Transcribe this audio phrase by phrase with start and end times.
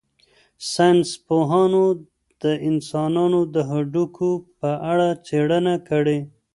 [0.73, 1.83] ساینس پوهانو
[2.43, 6.19] د انسانانو د هډوکو په اړه څېړنه کړې.